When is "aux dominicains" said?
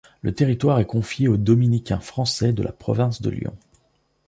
1.27-1.99